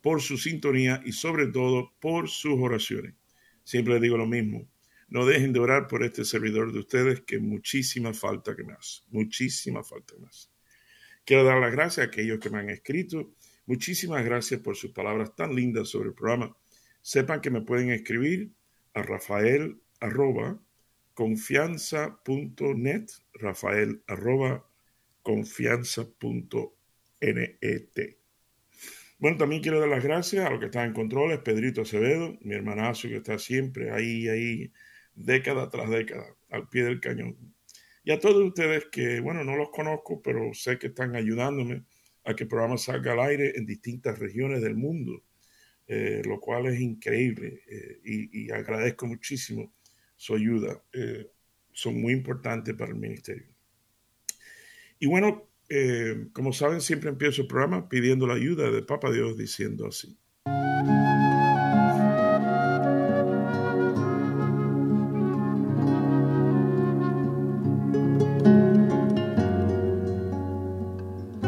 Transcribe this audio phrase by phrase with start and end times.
[0.00, 3.14] por su sintonía y sobre todo por sus oraciones.
[3.64, 4.68] Siempre les digo lo mismo.
[5.08, 9.02] No dejen de orar por este servidor de ustedes que muchísima falta que me hace.
[9.10, 10.48] Muchísima falta que me hace.
[11.24, 13.32] Quiero dar las gracias a aquellos que me han escrito.
[13.66, 16.56] Muchísimas gracias por sus palabras tan lindas sobre el programa.
[17.02, 18.52] Sepan que me pueden escribir
[18.94, 20.60] a rafael arroba
[21.14, 24.02] confianza.net, rafael
[25.22, 28.19] confianza.net.
[29.20, 32.54] Bueno, también quiero dar las gracias a los que están en controles, Pedrito Acevedo, mi
[32.54, 34.72] hermanazo que está siempre ahí, ahí,
[35.14, 37.36] década tras década, al pie del cañón.
[38.02, 41.84] Y a todos ustedes que, bueno, no los conozco, pero sé que están ayudándome
[42.24, 45.22] a que el programa salga al aire en distintas regiones del mundo,
[45.86, 49.74] eh, lo cual es increíble eh, y, y agradezco muchísimo
[50.16, 50.82] su ayuda.
[50.94, 51.30] Eh,
[51.72, 53.48] son muy importantes para el ministerio.
[54.98, 59.36] Y bueno, eh, como saben, siempre empiezo el programa pidiendo la ayuda de Papa Dios
[59.38, 60.18] diciendo así.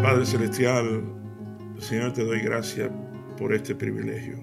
[0.03, 1.05] Padre Celestial,
[1.78, 2.91] Señor, te doy gracias
[3.37, 4.39] por este privilegio.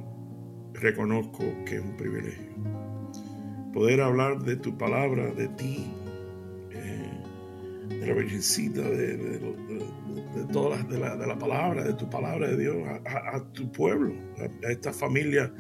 [0.74, 2.50] Reconozco que es un privilegio
[3.74, 5.92] poder hablar de tu palabra, de ti,
[8.00, 9.40] de la virgencita, de,
[10.52, 14.72] todas de la, de la, palabra, de tu palabra de Dios, a, tu pueblo, a,
[14.72, 15.54] esta familia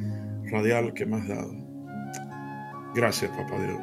[0.46, 1.54] radial que me has dado.
[2.96, 3.80] Gracias, papá Dios.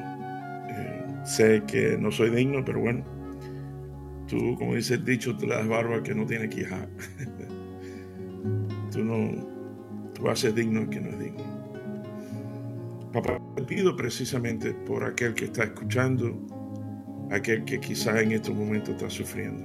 [0.70, 3.04] Eh, sé que no soy digno, pero bueno,
[4.26, 6.88] tú, como dice el dicho, tú le das barba que no tiene quija.
[8.90, 9.46] tú no,
[10.14, 11.56] tú haces digno al que no es digno.
[13.12, 16.38] Papá, te pido precisamente por aquel que está escuchando,
[17.30, 19.64] aquel que quizás en estos momentos está sufriendo,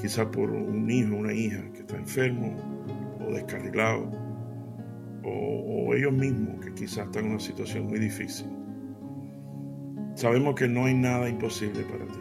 [0.00, 2.56] quizás por un hijo, una hija que está enfermo
[3.20, 4.10] o descarrilado,
[5.24, 8.46] o, o ellos mismos que quizás están en una situación muy difícil.
[10.14, 12.20] Sabemos que no hay nada imposible para ti.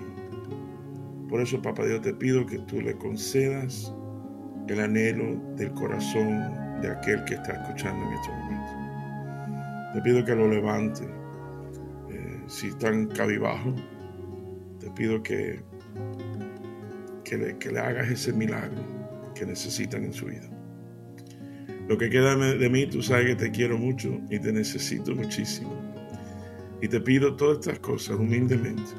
[1.30, 3.94] Por eso, papá Dios, te pido que tú le concedas
[4.68, 9.94] el anhelo del corazón de aquel que está escuchando en estos momentos.
[9.94, 11.04] Te pido que lo levante.
[12.10, 13.74] Eh, si están cabibajo,
[14.80, 15.62] te pido que,
[17.24, 18.82] que le, que, le, hagas ese milagro
[19.36, 20.50] que necesitan en su vida.
[21.88, 25.76] Lo que queda de mí, tú sabes que te quiero mucho y te necesito muchísimo.
[26.82, 28.92] Y te pido todas estas cosas humildemente,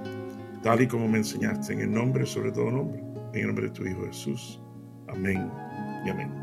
[0.63, 3.01] tal y como me enseñaste, en el nombre, sobre todo nombre,
[3.33, 4.61] en el nombre de tu Hijo Jesús.
[5.09, 5.51] Amén
[6.05, 6.40] y amén.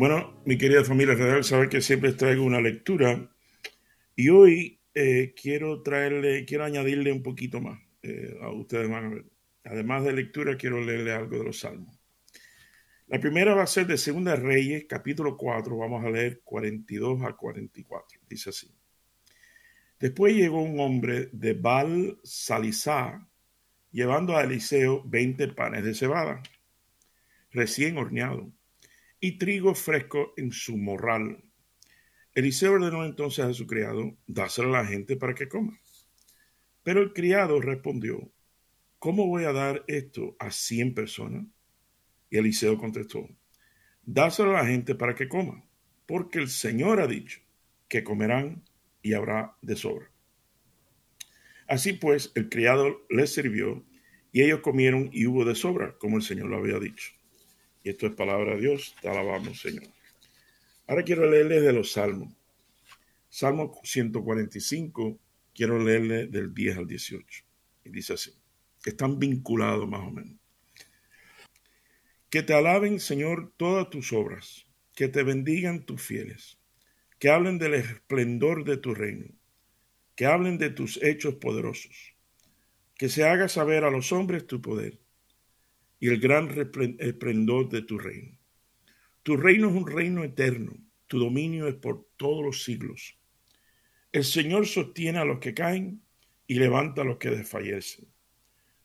[0.00, 3.30] Bueno, mi querida familia real, sabe que siempre traigo una lectura
[4.16, 7.78] y hoy eh, quiero traerle, quiero añadirle un poquito más.
[8.02, 8.90] Eh, a ustedes.
[9.62, 12.00] Además de lectura, quiero leerle algo de los salmos.
[13.08, 17.36] La primera va a ser de Segunda Reyes, capítulo 4, vamos a leer 42 a
[17.36, 18.20] 44.
[18.26, 18.74] Dice así.
[19.98, 23.28] Después llegó un hombre de Baal Salizá,
[23.90, 26.42] llevando a Eliseo 20 panes de cebada,
[27.50, 28.50] recién horneado
[29.20, 31.44] y trigo fresco en su morral.
[32.34, 35.78] Eliseo ordenó entonces a su criado, dáselo a la gente para que coma.
[36.82, 38.32] Pero el criado respondió,
[38.98, 41.44] ¿cómo voy a dar esto a cien personas?
[42.30, 43.28] Y Eliseo contestó,
[44.02, 45.64] dáselo a la gente para que coma,
[46.06, 47.40] porque el Señor ha dicho
[47.88, 48.64] que comerán
[49.02, 50.10] y habrá de sobra.
[51.66, 53.84] Así pues, el criado les sirvió
[54.32, 57.12] y ellos comieron y hubo de sobra, como el Señor lo había dicho.
[57.82, 59.88] Y esto es palabra de Dios, te alabamos, Señor.
[60.86, 62.32] Ahora quiero leerles de los salmos.
[63.28, 65.18] Salmo 145,
[65.54, 67.44] quiero leerle del 10 al 18.
[67.84, 68.32] Y dice así,
[68.84, 70.36] están vinculados más o menos.
[72.28, 76.58] Que te alaben, Señor, todas tus obras, que te bendigan tus fieles,
[77.18, 79.26] que hablen del esplendor de tu reino,
[80.16, 82.14] que hablen de tus hechos poderosos,
[82.96, 84.98] que se haga saber a los hombres tu poder
[86.00, 86.48] y el gran
[86.98, 88.36] esplendor de tu reino.
[89.22, 90.72] Tu reino es un reino eterno,
[91.06, 93.18] tu dominio es por todos los siglos.
[94.10, 96.02] El Señor sostiene a los que caen
[96.46, 98.08] y levanta a los que desfallecen.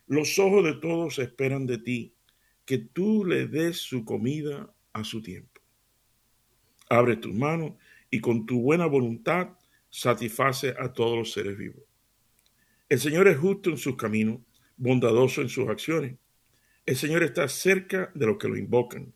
[0.07, 2.13] Los ojos de todos esperan de ti,
[2.65, 5.61] que tú le des su comida a su tiempo.
[6.89, 7.73] Abre tus manos
[8.11, 9.49] y con tu buena voluntad
[9.89, 11.83] satisface a todos los seres vivos.
[12.89, 14.41] El Señor es justo en sus caminos,
[14.77, 16.17] bondadoso en sus acciones.
[16.85, 19.11] El Señor está cerca de los que lo invocan,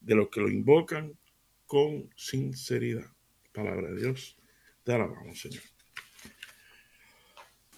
[0.00, 1.18] de los que lo invocan
[1.66, 3.10] con sinceridad.
[3.52, 4.38] Palabra de Dios.
[4.84, 5.62] Te alabamos, Señor.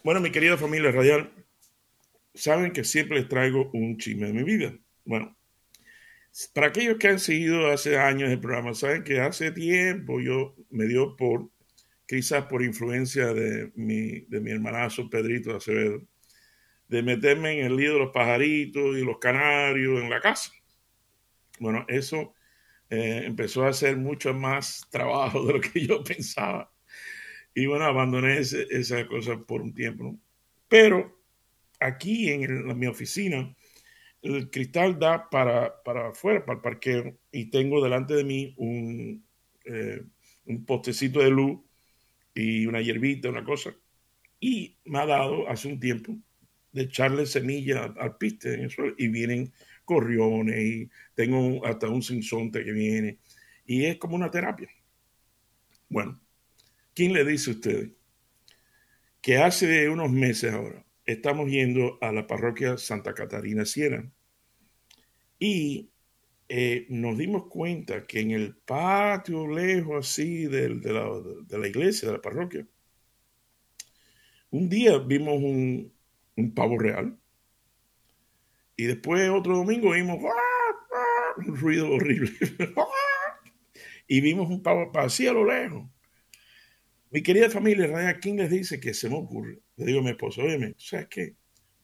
[0.05, 1.33] Bueno, mi querida familia radial,
[2.35, 4.79] saben que siempre les traigo un chisme de mi vida.
[5.05, 5.35] Bueno,
[6.53, 10.85] para aquellos que han seguido hace años el programa, saben que hace tiempo yo me
[10.85, 11.51] dio por,
[12.07, 16.03] quizás por influencia de mi, de mi hermanazo Pedrito Acevedo,
[16.91, 20.51] de meterme en el lío de los pajaritos y los canarios en la casa.
[21.61, 22.35] Bueno, eso
[22.91, 26.73] eh, empezó a hacer mucho más trabajo de lo que yo pensaba.
[27.55, 30.19] Y bueno, abandoné esa cosa por un tiempo.
[30.67, 31.17] Pero
[31.79, 33.55] aquí en, mi oficina,
[34.23, 39.25] el cristal da para, para afuera, para el parqueo, y tengo delante de mí un,
[39.65, 40.03] eh,
[40.47, 41.61] un postecito de luz
[42.35, 43.77] y una hierbita, una cosa.
[44.41, 46.17] Y me ha dado hace un tiempo
[46.73, 49.53] de echarle semilla al piste suelo y vienen
[49.85, 53.19] corriones y tengo hasta un sinsonte que viene
[53.67, 54.69] y es como una terapia.
[55.89, 56.21] Bueno,
[56.95, 57.91] ¿quién le dice a usted
[59.21, 64.09] que hace unos meses ahora estamos yendo a la parroquia Santa Catarina Sierra
[65.39, 65.91] y
[66.49, 71.09] eh, nos dimos cuenta que en el patio lejos así de, la,
[71.47, 72.67] de la iglesia, de la parroquia,
[74.51, 75.93] un día vimos un,
[76.37, 77.19] un pavo real.
[78.77, 80.19] Y después otro domingo vimos
[81.37, 82.33] un ruido horrible.
[84.09, 85.89] y vimos un pavo así a lo lejos.
[87.11, 89.61] Mi querida familia, ¿quién les dice que se me ocurre?
[89.77, 91.35] Le digo a mi esposo, oye, ¿sabes qué?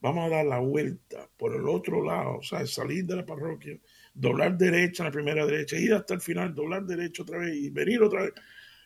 [0.01, 3.77] Vamos a dar la vuelta por el otro lado, o sea, salir de la parroquia,
[4.15, 7.71] doblar derecha en la primera derecha, ir hasta el final, doblar derecha otra vez y
[7.71, 8.35] venir otra vez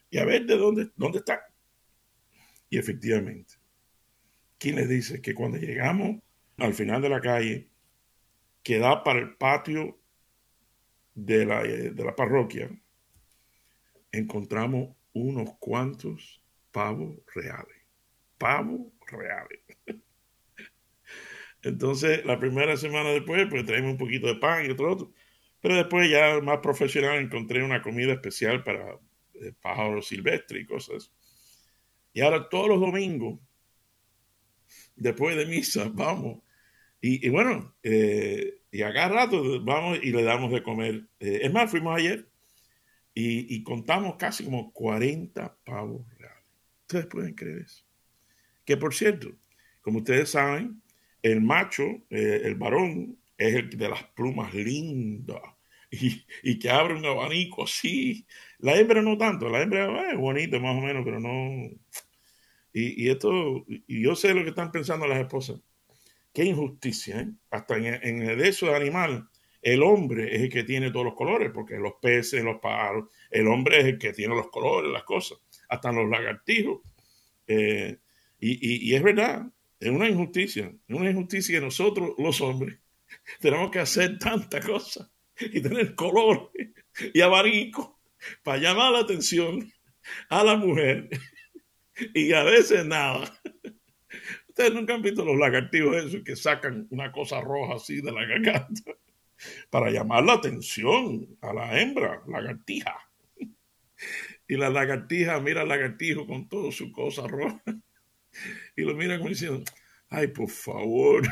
[0.09, 1.41] y a ver de dónde, dónde está.
[2.69, 3.55] Y efectivamente,
[4.61, 6.21] ¿quién les dice que cuando llegamos
[6.57, 7.67] al final de la calle,
[8.61, 9.99] que da para el patio
[11.15, 12.69] de la, eh, de la parroquia,
[14.11, 17.75] encontramos unos cuantos pavos reales.
[18.37, 19.61] Pavos reales.
[21.63, 25.13] Entonces, la primera semana después, pues traemos un poquito de pan y otro otro.
[25.59, 28.99] Pero después, ya más profesional, encontré una comida especial para
[29.33, 31.11] eh, pájaros silvestres y cosas.
[32.13, 33.39] Y ahora todos los domingos
[34.95, 36.39] después de misa, vamos.
[37.03, 41.07] Y, bueno, eh, y acá rato vamos y le damos de comer.
[41.19, 42.27] Eh, es más, fuimos ayer
[43.13, 46.45] y, contamos casi como 40 pavos reales.
[46.81, 47.83] Ustedes pueden creer eso.
[48.65, 49.29] Que por cierto,
[49.81, 50.81] como ustedes saben,
[51.21, 55.41] el macho, eh, el varón, es el de las plumas lindas
[55.91, 58.25] y, y, que abre un abanico así.
[58.59, 61.69] La hembra no tanto, la hembra es bonita más o menos, pero no,
[62.73, 65.59] y, esto, y yo sé lo que están pensando las esposas.
[66.33, 67.29] Qué injusticia, ¿eh?
[67.49, 69.27] Hasta en, el eso de animal,
[69.61, 73.47] el hombre es el que tiene todos los colores, porque los peces, los pájaros, el
[73.47, 76.81] hombre es el que tiene los colores, las cosas, hasta los lagartijos.
[77.47, 77.97] Eh,
[78.39, 79.45] y, y, es verdad,
[79.79, 82.79] es una injusticia, es una injusticia que nosotros, los hombres,
[83.41, 86.47] tenemos que hacer tanta cosa y tener colores
[87.13, 87.99] y abanico
[88.43, 89.71] para llamar la atención
[90.29, 91.09] a la mujer
[92.13, 93.39] y a veces nada.
[94.47, 98.25] Ustedes nunca han visto los lagartijos esos que sacan una cosa roja así de la
[98.25, 98.91] garganta
[99.69, 102.95] para llamar la atención a la hembra, lagartija.
[104.47, 107.63] Y la lagartija mira al lagartijo con toda su cosa roja
[108.75, 109.63] y lo mira como diciendo,
[110.09, 111.23] ay, por favor.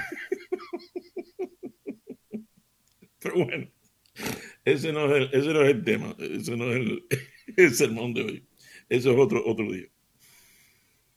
[3.19, 3.67] Pero bueno,
[4.63, 7.07] ese no es el, ese no es el tema, ese no es el,
[7.57, 8.47] el sermón de hoy.
[8.87, 9.87] Eso es otro, otro día.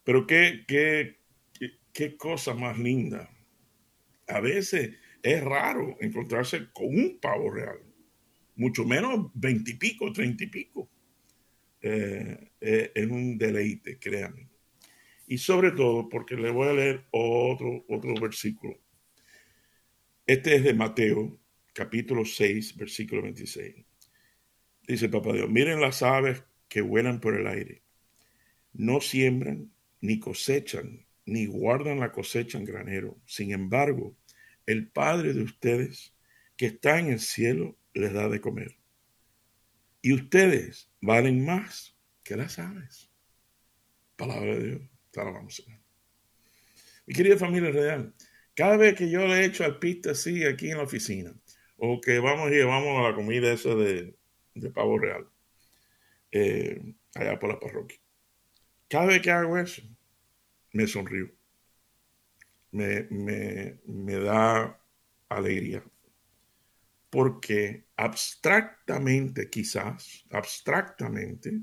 [0.03, 1.17] Pero qué, qué,
[1.93, 3.29] qué, cosa más linda.
[4.27, 7.79] A veces es raro encontrarse con un pavo real,
[8.55, 10.89] mucho menos veintipico, treinta y pico.
[11.81, 14.49] Eh, eh, es un deleite, créanme.
[15.27, 18.77] Y sobre todo porque le voy a leer otro, otro versículo.
[20.25, 21.37] Este es de Mateo,
[21.73, 23.75] capítulo 6, versículo 26.
[24.87, 27.81] Dice Papá Dios, miren las aves que vuelan por el aire.
[28.73, 29.72] No siembran,
[30.03, 33.17] ni cosechan, ni guardan la cosecha en granero.
[33.25, 34.17] Sin embargo,
[34.65, 36.13] el Padre de ustedes,
[36.57, 38.77] que está en el cielo, les da de comer.
[40.01, 43.09] Y ustedes valen más que las aves.
[44.17, 44.81] Palabra de Dios.
[45.11, 45.65] Te alabamos,
[47.05, 48.13] Mi querida familia real,
[48.55, 51.33] Cada vez que yo le echo al pista así aquí en la oficina,
[51.77, 54.17] o que vamos y vamos a la comida esa de,
[54.73, 55.29] pavo real,
[56.31, 57.99] eh, allá por la parroquia.
[58.89, 59.81] Cada vez que hago eso,
[60.73, 61.29] me sonrío.
[62.71, 64.79] Me, me da
[65.29, 65.83] alegría.
[67.09, 71.61] Porque abstractamente, quizás, abstractamente,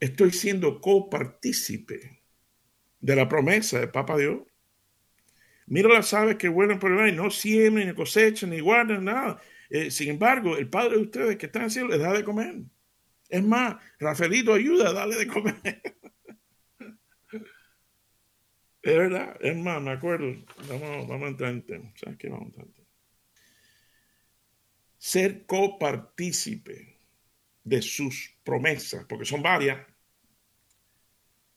[0.00, 2.20] estoy siendo copartícipe
[3.00, 4.40] de la promesa de Papa Dios.
[5.66, 9.40] Mira las aves que vuelan por el aire, no siembran, ni cosechan, ni guardan nada.
[9.68, 12.56] Eh, sin embargo, el Padre de ustedes que está en el les da de comer.
[13.28, 15.54] Es más, Rafaelito ayuda a darle de comer.
[18.82, 20.34] es verdad, es más, me acuerdo.
[20.68, 21.92] Vamos, vamos a entrar en tema.
[21.96, 22.28] ¿Sabes qué?
[22.28, 22.88] Vamos a entrar en tema.
[24.98, 26.98] Ser copartícipe
[27.64, 29.86] de sus promesas, porque son varias.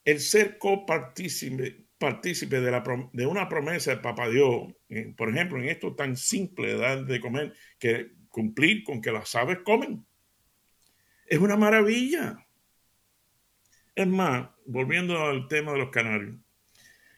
[0.05, 4.73] El ser copartícipe partícipe de, la, de una promesa de Papá Dios,
[5.15, 9.59] por ejemplo, en esto tan simple de de comer, que cumplir con que las aves
[9.63, 10.05] comen.
[11.25, 12.45] Es una maravilla.
[13.95, 16.35] Es más, volviendo al tema de los canarios.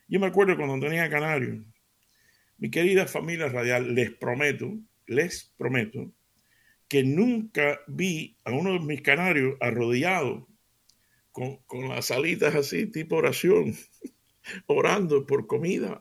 [0.08, 1.66] Yo me acuerdo cuando tenía canarios,
[2.58, 6.14] mi querida familia radial, les prometo, les prometo,
[6.88, 10.48] que nunca vi a uno de mis canarios arrodillado
[11.32, 13.76] con, con las alitas así, tipo oración
[14.68, 16.00] orando por comida.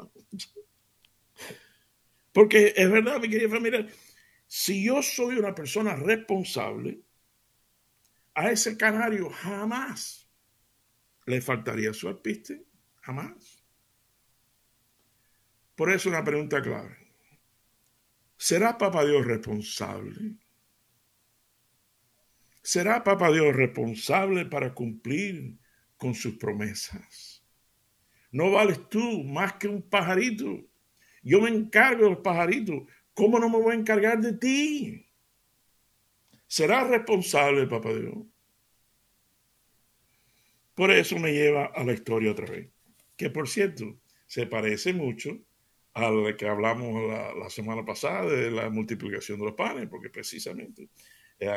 [2.33, 3.87] Porque es verdad, mi querida familia,
[4.47, 7.01] si yo soy una persona responsable,
[8.35, 10.29] a ese canario jamás
[11.27, 12.65] le faltaría su alpiste,
[13.01, 13.54] jamás.
[15.75, 16.97] Por eso una pregunta clave.
[18.37, 20.37] ¿Será Papá Dios responsable?
[22.63, 25.59] ¿Será Papá Dios responsable para cumplir
[25.97, 27.45] con sus promesas?
[28.31, 30.65] No vales tú más que un pajarito.
[31.23, 32.83] Yo me encargo de los pajaritos.
[33.15, 35.07] ¿Cómo no me voy a encargar de ti?
[36.47, 38.15] ¿Serás responsable, papá Dios?
[40.75, 42.71] Por eso me lleva a la historia otra vez.
[43.17, 45.41] Que por cierto, se parece mucho
[45.95, 50.89] a lo que hablamos la, semana pasada de la multiplicación de los panes, porque precisamente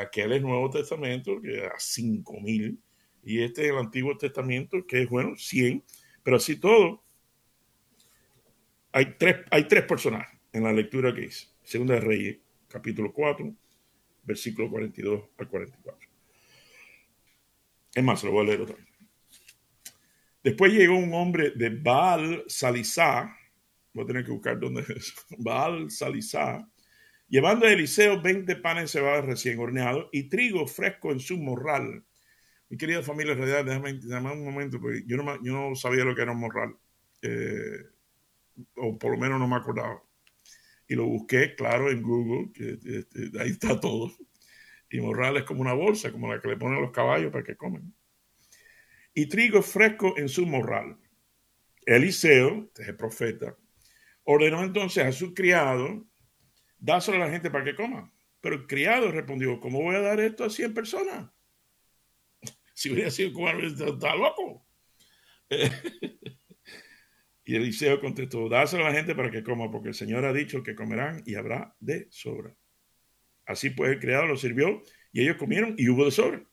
[0.00, 2.78] aquel es Nuevo Testamento, que a 5000,
[3.24, 5.82] y este es el Antiguo Testamento, que es, bueno, 100
[6.28, 7.02] pero así todo,
[8.92, 11.46] hay tres, hay tres personajes en la lectura que hice.
[11.62, 12.36] Segunda de Reyes,
[12.68, 13.50] capítulo 4,
[14.24, 16.08] versículo 42 al 44.
[17.94, 18.84] Es más, lo voy a leer otra vez.
[20.44, 23.34] Después llegó un hombre de Baal Salizá,
[23.98, 26.68] voy a tener que buscar dónde es, Baal Salizá,
[27.28, 32.04] llevando a Eliseo 20 panes cebados recién horneados y trigo fresco en su morral
[32.68, 36.40] mi querida familia realidad, déjame, un momento, porque yo no, sabía lo que era un
[36.40, 36.76] morral,
[37.22, 37.86] eh,
[38.76, 40.02] o por lo menos no me acordaba.
[40.86, 44.12] Y lo busqué, claro, en Google, este, ahí está todo.
[44.90, 47.44] Y morral es como una bolsa, como la que le ponen a los caballos para
[47.44, 47.94] que comen.
[49.14, 50.98] Y trigo fresco en su morral.
[51.84, 53.56] Eliseo, este es el profeta,
[54.30, 56.06] ordenó entonces a su criado,
[56.78, 58.12] dáselo a la gente para que coma.
[58.42, 61.30] Pero el criado respondió, ¿cómo voy a dar esto a 100 personas?
[62.74, 64.66] si hubiera sido cubano, está loco.
[67.46, 70.62] y Eliseo contestó, dáselo a la gente para que coma, porque el Señor ha dicho
[70.62, 72.54] que comerán y habrá de sobra.
[73.46, 76.46] Así pues el criado lo sirvió y ellos comieron y hubo de sobra.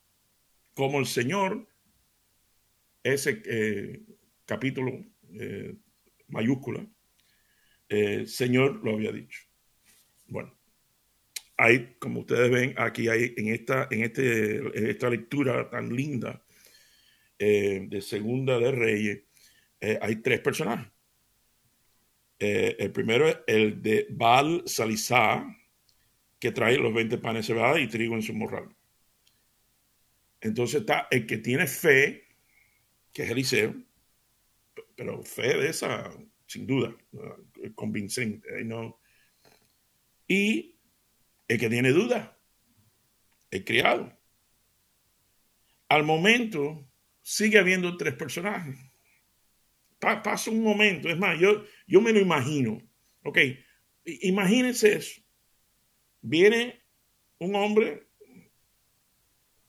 [0.75, 1.67] Como el Señor,
[3.03, 4.01] ese eh,
[4.45, 4.93] capítulo
[5.37, 5.75] eh,
[6.29, 6.87] mayúscula,
[7.89, 9.41] el eh, Señor lo había dicho.
[10.27, 10.53] Bueno,
[11.57, 16.43] hay, como ustedes ven, aquí hay en esta, en este, esta lectura tan linda
[17.37, 19.23] eh, de Segunda de Reyes,
[19.79, 20.91] eh, hay tres personajes.
[22.37, 25.45] El primero es el de Baal Salizá,
[26.37, 28.75] que trae los 20 panes cebados y trigo en su morral.
[30.41, 32.27] Entonces está el que tiene fe,
[33.13, 33.73] que es Eliseo,
[34.95, 36.11] pero fe de esa,
[36.45, 36.95] sin duda,
[37.73, 38.63] convincente.
[38.63, 38.99] ¿no?
[40.27, 40.75] Y
[41.47, 42.37] el que tiene duda,
[43.51, 44.11] el criado.
[45.89, 46.87] Al momento
[47.21, 48.77] sigue habiendo tres personajes.
[49.99, 52.81] pasa un momento, es más, yo, yo me lo imagino.
[53.23, 53.39] Ok,
[54.05, 55.21] imagínense eso.
[56.21, 56.81] Viene
[57.39, 58.07] un hombre,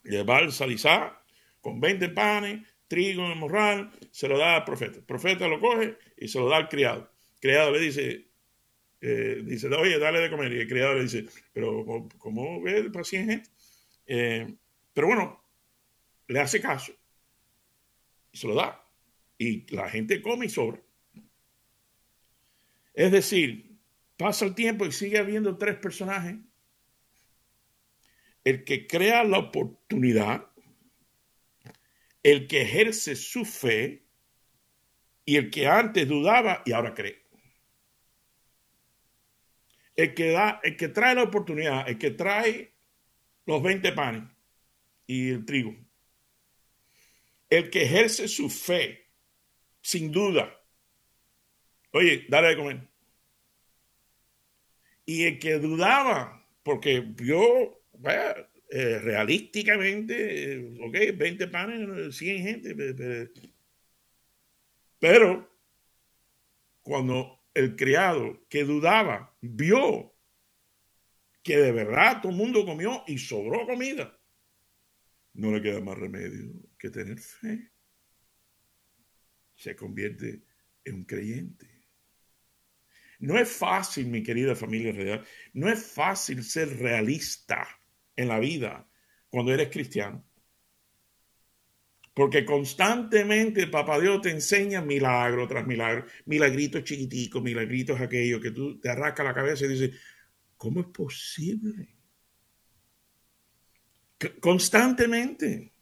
[0.04, 1.22] lleva el salizá
[1.60, 4.98] con 20 panes, trigo en el morral, se lo da al profeta.
[4.98, 7.10] El profeta lo coge y se lo da al criado.
[7.40, 8.28] Criado le dice,
[9.00, 10.52] eh, dice, oye, dale de comer.
[10.52, 11.84] Y el criado le dice, pero
[12.18, 13.42] ¿cómo ve el paciente?
[14.06, 15.42] Pero bueno,
[16.28, 16.92] le hace caso
[18.32, 18.82] y se lo da.
[19.38, 20.80] Y la gente come y sobra.
[22.94, 23.78] Es decir,
[24.16, 26.36] pasa el tiempo y sigue habiendo tres personajes.
[28.44, 30.46] El que crea la oportunidad,
[32.22, 34.06] el que ejerce su fe
[35.24, 37.25] y el que antes dudaba y ahora cree.
[39.96, 42.74] El que, da, el que trae la oportunidad, el que trae
[43.46, 44.24] los 20 panes
[45.06, 45.74] y el trigo.
[47.48, 49.08] El que ejerce su fe,
[49.80, 50.52] sin duda.
[51.92, 52.88] Oye, dale de comer.
[55.06, 63.30] Y el que dudaba, porque vio, vaya, eh, realísticamente, eh, ok, 20 panes, 100 gente,
[64.98, 65.48] pero
[66.82, 70.14] cuando el criado que dudaba vio
[71.42, 74.20] que de verdad todo el mundo comió y sobró comida,
[75.32, 77.72] no le queda más remedio que tener fe.
[79.54, 80.44] Se convierte
[80.84, 81.86] en un creyente.
[83.20, 87.66] No es fácil, mi querida familia real, no es fácil ser realista
[88.16, 88.86] en la vida
[89.30, 90.25] cuando eres cristiano.
[92.16, 98.80] Porque constantemente Papá Dios te enseña milagro tras milagro, milagritos chiquiticos, milagritos aquellos que tú
[98.80, 99.90] te arrascas la cabeza y dices,
[100.56, 101.88] ¿Cómo es posible?
[104.40, 105.72] Constantemente.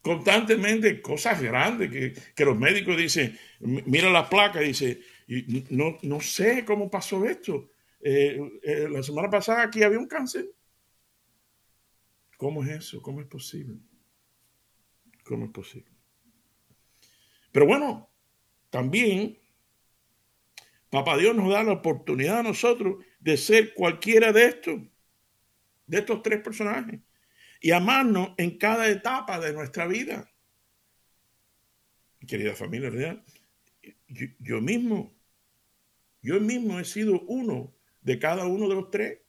[0.00, 1.90] Constantemente cosas grandes
[2.34, 5.00] que, los médicos dicen, mira la placa, dice,
[5.70, 7.70] no, no sé cómo pasó esto.
[8.00, 10.50] Eh, eh, la semana pasada aquí había un cáncer.
[12.36, 13.00] ¿Cómo es eso?
[13.00, 13.78] ¿Cómo es posible?
[15.24, 15.90] ¿Cómo es posible?
[17.52, 18.10] Pero bueno,
[18.70, 19.38] también
[20.92, 24.78] Papá Dios nos da la oportunidad a nosotros de ser cualquiera de estos,
[25.86, 27.00] de estos tres personajes,
[27.62, 30.30] y amarnos en cada etapa de nuestra vida.
[32.28, 33.24] Querida familia real,
[34.38, 35.14] yo, mismo,
[36.20, 39.20] yo mismo he sido uno de cada uno de los tres.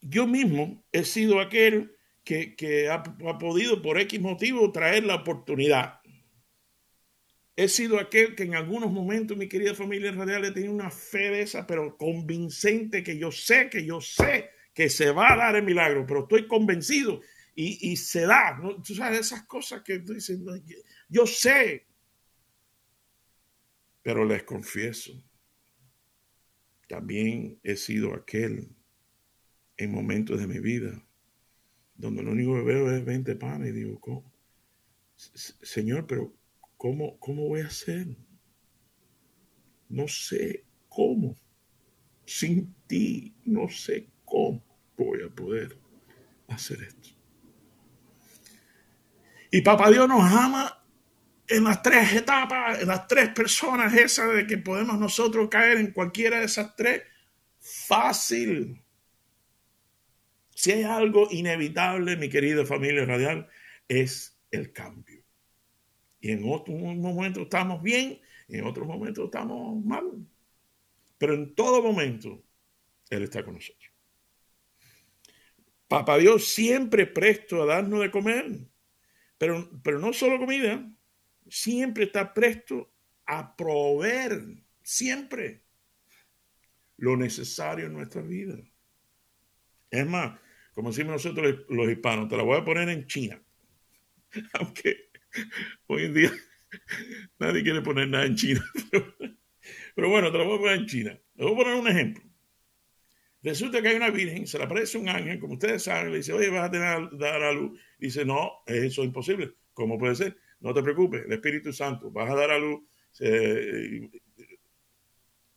[0.00, 3.02] Yo mismo he sido aquel que, ha,
[3.38, 6.02] podido por X motivo traer la oportunidad
[7.54, 11.30] He sido aquel que en algunos momentos, mi querida familia radial, he tenido una fe
[11.30, 15.56] de esa, pero convincente, que yo sé, que yo sé que se va a dar
[15.56, 17.20] el milagro, pero estoy convencido
[17.54, 18.58] y, se da.
[18.82, 20.40] Tú sabes, esas cosas que tú dices,
[21.10, 21.86] yo sé,
[24.00, 25.12] pero les confieso,
[26.88, 28.70] también he sido aquel
[29.76, 31.04] en momentos de mi vida
[31.94, 34.32] donde lo único que veo es 20 panes y digo, ¿cómo?
[35.16, 36.34] Señor, pero
[36.82, 38.08] ¿Cómo, voy a hacer?
[39.88, 41.36] No sé cómo.
[42.26, 44.64] Sin ti no sé cómo
[44.96, 45.78] voy a poder
[46.48, 47.10] hacer esto.
[49.52, 50.84] Y Papá Dios nos ama
[51.46, 55.92] en las tres etapas, en las tres personas esas de que podemos nosotros caer en
[55.92, 57.04] cualquiera de esas tres.
[57.60, 58.82] Fácil.
[60.54, 63.48] Si hay algo inevitable, mi querida familia radial,
[63.88, 65.22] es el cambio.
[66.20, 70.04] Y en otros momentos estamos bien, en otros momentos estamos mal.
[71.18, 72.42] Pero en todo momento,
[73.10, 73.90] Él está con nosotros.
[75.88, 78.66] Papá Dios siempre presto a darnos de comer,
[79.36, 80.90] pero, pero no solo comida,
[81.48, 82.92] siempre está presto
[83.26, 85.64] a proveer, siempre,
[86.96, 88.56] lo necesario en nuestra vida.
[89.90, 90.38] Es más,
[90.74, 93.42] como decimos nosotros los hispanos, te la voy a poner en China.
[94.54, 95.12] Aunque
[95.86, 96.32] Hoy en día
[97.38, 98.64] nadie quiere poner nada en China.
[99.94, 101.20] Pero, bueno, te lo voy a poner en China.
[101.34, 102.24] Le voy a poner un ejemplo.
[103.42, 106.32] Resulta que hay una virgen, se le aparece un ángel, como ustedes saben, le dice,
[106.32, 107.78] oye, vas a tener dar a luz.
[107.98, 109.54] Dice, no, eso es imposible.
[109.72, 110.36] ¿Cómo puede ser?
[110.60, 112.82] No te preocupes, el Espíritu Santo, vas a dar a luz.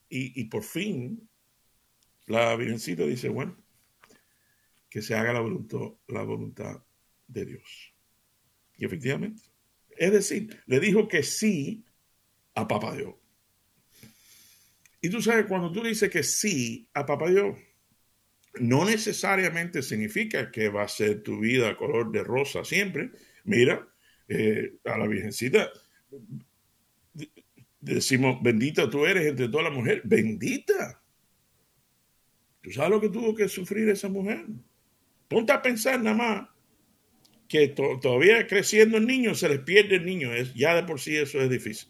[0.09, 1.29] y, y por fin,
[2.25, 3.55] la virgencita dice, bueno,
[4.95, 6.81] que se haga la voluntad, la voluntad
[7.27, 7.93] de Dios.
[8.77, 9.43] Y efectivamente,
[9.89, 11.83] es decir, le dijo que sí
[12.53, 13.13] a Papá Dios.
[15.01, 17.57] Y tú sabes, cuando tú dices que sí a Papá Dios,
[18.61, 23.11] no necesariamente significa que va a ser tu vida color de rosa siempre.
[23.43, 23.85] Mira,
[24.29, 25.69] eh, a la Virgencita
[27.81, 30.03] decimos, bendita tú eres entre todas las mujeres.
[30.05, 31.03] Bendita.
[32.61, 34.45] ¿Tú sabes lo que tuvo que sufrir esa mujer?
[35.27, 36.49] Ponte a pensar nada más
[37.47, 40.33] que todavía creciendo el niño se les pierde el niño.
[40.33, 41.89] Es, ya de por sí eso es difícil.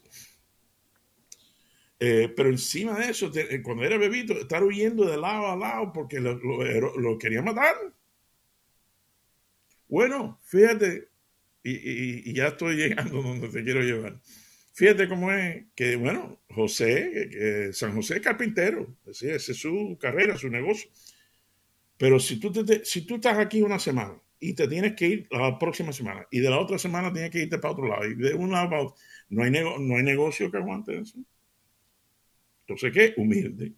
[2.00, 5.94] Eh, pero encima de eso, eh, cuando era bebito, estar huyendo de lado a lado
[5.94, 7.76] porque lo, lo, quería matar.
[9.88, 11.10] Bueno, fíjate,
[11.64, 14.20] y, ya estoy llegando donde te quiero llevar.
[14.74, 20.50] Fíjate cómo es que, bueno, José, San José es carpintero, esa es su carrera, su
[20.50, 20.90] negocio.
[21.98, 22.52] Pero si tú,
[22.84, 26.40] si tú estás aquí una semana y te tienes que ir la próxima semana y
[26.40, 28.82] de la otra semana tienes que irte para otro lado y de un lado para
[28.84, 28.96] otro,
[29.30, 31.18] no hay, no hay negocio que aguante eso.
[32.62, 33.14] Entonces, ¿qué?
[33.18, 33.74] Humilde.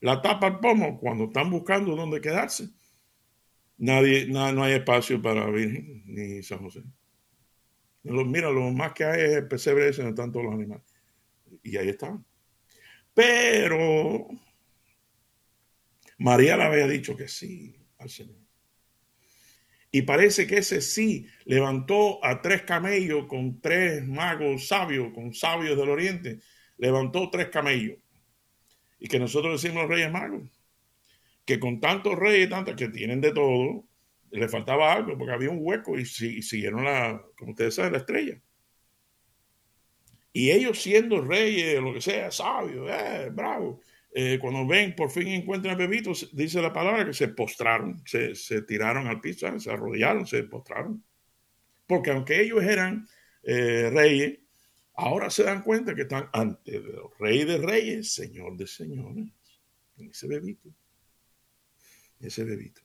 [0.00, 2.70] La tapa al pomo cuando están buscando dónde quedarse.
[3.78, 6.82] Nadie, no hay espacio para Virgen ni San José.
[8.02, 10.84] Mira, lo más que hay es el pesebre ese donde están todos los animales.
[11.62, 12.24] Y ahí están.
[13.14, 14.28] Pero
[16.20, 18.36] María le había dicho que sí al Señor.
[19.90, 25.78] Y parece que ese sí levantó a tres camellos con tres magos sabios, con sabios
[25.78, 26.40] del oriente.
[26.76, 27.98] Levantó tres camellos.
[28.98, 30.42] Y que nosotros decimos los reyes magos.
[31.46, 33.86] Que con tantos reyes, tantos que tienen de todo,
[34.30, 38.38] le faltaba algo porque había un hueco y, siguieron la, como ustedes saben, la estrella.
[40.34, 43.80] Y ellos siendo reyes, lo que sea, sabios, eh, bravos,
[44.12, 48.62] eh, cuando ven, por fin encuentran a bebito, dice la palabra que se postraron, se,
[48.62, 51.04] tiraron al piso, se arrodillaron, se postraron.
[51.86, 53.06] Porque aunque ellos eran
[53.42, 54.38] eh, reyes,
[54.94, 59.28] ahora se dan cuenta que están ante el rey de reyes, señor de señores,
[59.96, 60.70] ese bebito,
[62.20, 62.82] ese bebito.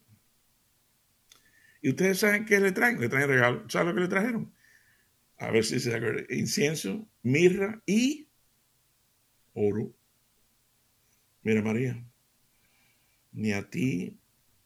[1.81, 3.69] Y ustedes saben qué le traen, le traen regalo.
[3.69, 4.53] ¿Saben lo que le trajeron?
[5.37, 6.25] A ver si se acuerdan.
[6.29, 8.27] Incienso, mirra y
[9.53, 9.93] oro.
[11.45, 12.03] Mira, María,
[13.33, 14.17] ni a ti,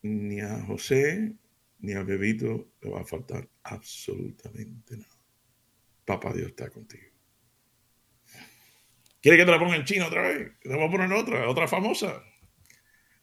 [0.01, 1.35] ni a José,
[1.79, 5.19] ni al bebito le va a faltar absolutamente nada.
[6.05, 7.03] Papá Dios está contigo.
[9.21, 10.57] ¿Quiere que te la ponga en chino otra vez?
[10.61, 12.23] Te voy a poner otra, otra famosa.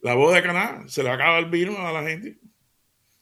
[0.00, 2.38] La boda de Caná, se le acaba el vino a la gente.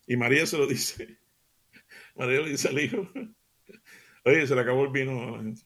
[0.09, 1.17] Y María se lo dice.
[2.17, 3.09] María le dice al hijo.
[4.25, 5.63] Oye, se le acabó el vino a la gente.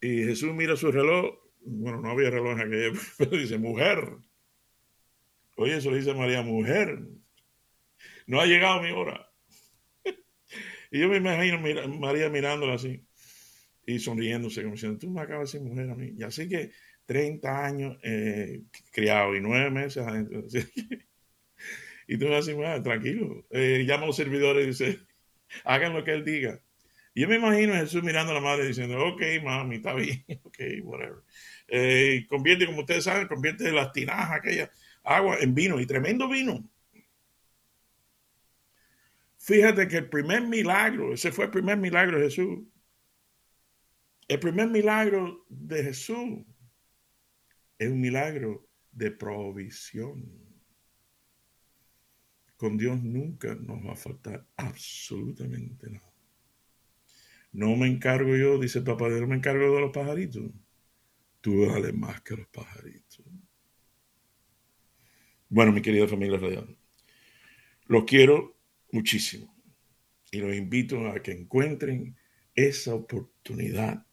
[0.00, 4.16] Y Jesús mira su reloj bueno, no había reloj en aquella, pero dice, mujer.
[5.56, 7.00] Oye, eso le dice María, mujer.
[8.26, 9.30] No ha llegado mi hora.
[10.90, 11.60] y yo me imagino
[11.98, 13.06] María mirándola así
[13.86, 16.14] y sonriéndose, como diciendo, tú me acabas de decir mujer a mí.
[16.16, 16.70] Y así que
[17.06, 20.44] 30 años eh, criado y 9 meses adentro.
[22.08, 23.44] y tú me vas a decir, tranquilo.
[23.50, 25.00] Eh, llama a los servidores y dice,
[25.64, 26.60] hagan lo que él diga.
[27.14, 30.24] Y yo me imagino a Jesús mirando a la madre diciendo, ok, mami, está bien,
[30.44, 31.22] ok, whatever.
[31.68, 34.70] Eh, convierte, como ustedes saben, convierte las tinajas, aquella
[35.04, 36.68] agua en vino y tremendo vino.
[39.36, 42.60] Fíjate que el primer milagro, ese fue el primer milagro de Jesús.
[44.28, 46.44] El primer milagro de Jesús
[47.76, 50.24] es un milagro de provisión.
[52.56, 56.11] Con Dios nunca nos va a faltar absolutamente nada.
[57.52, 60.50] No me encargo yo, dice el papá, no me encargo de los pajaritos
[61.42, 63.26] tú vales más que los pajaritos.
[65.50, 66.78] Bueno, mi querida familia radial,
[67.86, 68.56] los quiero
[68.90, 69.54] muchísimo
[70.30, 72.16] y los invito a que encuentren
[72.54, 74.06] esa oportunidad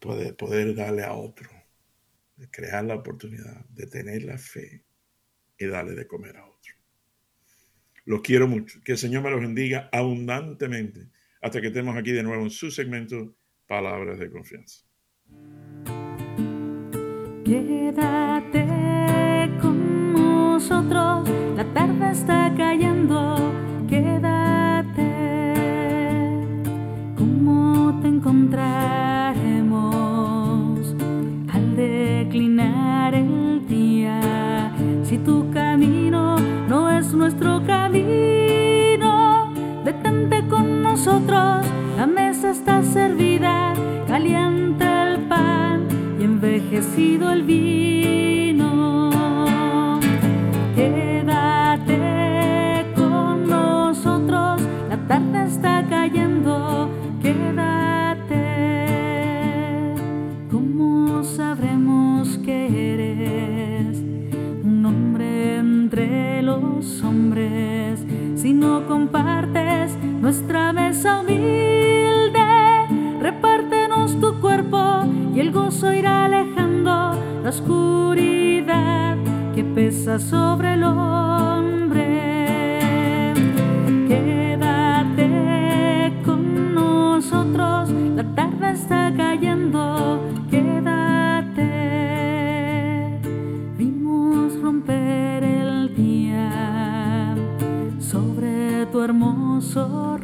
[0.00, 1.48] de poder darle a otro,
[2.36, 4.84] de crear la oportunidad, de tener la fe
[5.56, 6.74] y darle de comer a otro.
[8.04, 8.80] Los quiero mucho.
[8.82, 11.08] Que el Señor me los bendiga abundantemente
[11.40, 13.34] hasta que estemos aquí de nuevo en su segmento
[13.66, 14.84] Palabras de Confianza.
[17.44, 18.66] Quédate
[19.60, 23.36] con nosotros, la tarde está cayendo,
[23.88, 25.10] quédate.
[27.16, 28.99] ¿Cómo te encontraremos
[41.00, 43.72] nosotros, la mesa está servida,
[44.06, 44.84] caliente
[46.20, 49.10] envejecido el vino.
[50.76, 51.96] Quédate
[52.94, 54.60] con nosotros,
[54.90, 56.90] la tarde está cayendo,
[57.22, 58.44] quédate.
[60.50, 64.02] ¿Cómo sabremos que eres
[64.62, 69.69] un hombre entre los hombres si no compartes
[70.30, 72.38] nuestra mesa humilde?
[73.20, 75.02] Repártenos tu cuerpo
[75.34, 79.16] y el gozo irá alejando la oscuridad
[79.56, 82.04] que pesa sobre el hombre.
[84.06, 85.32] Quédate
[86.24, 90.22] con nosotros, la tarde está cayendo,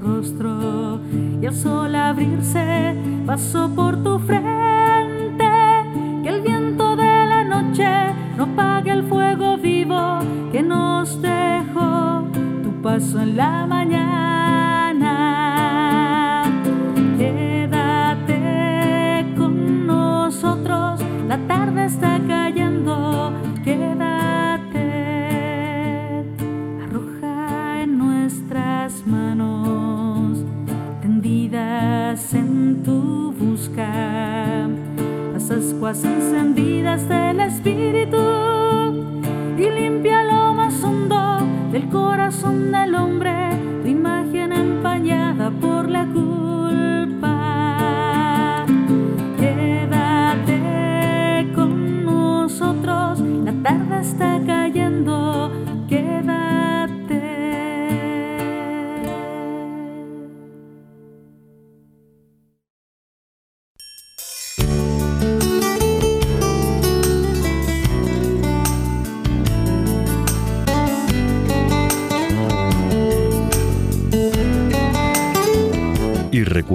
[0.06, 1.00] rostro
[1.40, 2.94] y el sol abrirse
[3.26, 4.55] pasó por tu frente.